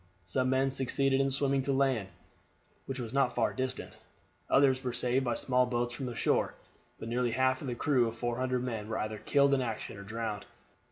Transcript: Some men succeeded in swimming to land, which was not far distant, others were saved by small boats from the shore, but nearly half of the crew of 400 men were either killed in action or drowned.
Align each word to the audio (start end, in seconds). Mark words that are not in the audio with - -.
Some 0.25 0.49
men 0.49 0.71
succeeded 0.71 1.21
in 1.21 1.29
swimming 1.29 1.61
to 1.61 1.71
land, 1.73 2.07
which 2.87 2.99
was 2.99 3.13
not 3.13 3.35
far 3.35 3.53
distant, 3.53 3.93
others 4.49 4.83
were 4.83 4.93
saved 4.93 5.23
by 5.23 5.35
small 5.35 5.67
boats 5.67 5.93
from 5.93 6.07
the 6.07 6.15
shore, 6.15 6.55
but 6.97 7.07
nearly 7.07 7.33
half 7.33 7.61
of 7.61 7.67
the 7.67 7.75
crew 7.75 8.07
of 8.07 8.17
400 8.17 8.63
men 8.63 8.87
were 8.89 8.97
either 8.97 9.19
killed 9.19 9.53
in 9.53 9.61
action 9.61 9.97
or 9.97 10.01
drowned. 10.03 10.45